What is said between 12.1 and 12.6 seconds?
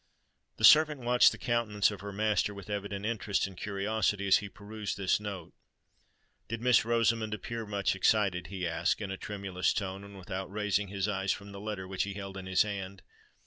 held in